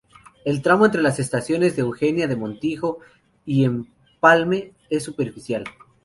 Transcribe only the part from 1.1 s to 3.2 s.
estaciones de Eugenia de Montijo